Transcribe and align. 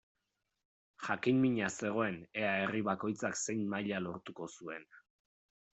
Jakin-mina 1.07 1.67
zegoen 1.81 2.17
ea 2.45 2.57
herri 2.63 2.83
bakoitzak 2.91 3.41
zein 3.45 3.65
maila 3.75 4.05
lortuko 4.09 4.53
zuen. 4.59 4.93